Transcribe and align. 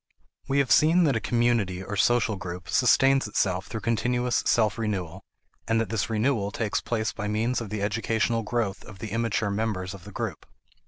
We 0.47 0.57
have 0.57 0.71
seen 0.71 1.03
that 1.03 1.15
a 1.15 1.19
community 1.19 1.83
or 1.83 1.95
social 1.95 2.35
group 2.35 2.67
sustains 2.69 3.27
itself 3.27 3.67
through 3.67 3.81
continuous 3.81 4.37
self 4.47 4.79
renewal, 4.79 5.21
and 5.67 5.79
that 5.79 5.89
this 5.89 6.09
renewal 6.09 6.49
takes 6.49 6.81
place 6.81 7.13
by 7.13 7.27
means 7.27 7.61
of 7.61 7.69
the 7.69 7.83
educational 7.83 8.41
growth 8.41 8.83
of 8.85 8.97
the 8.97 9.09
immature 9.11 9.51
members 9.51 9.93
of 9.93 10.03
the 10.05 10.11
group. 10.11 10.47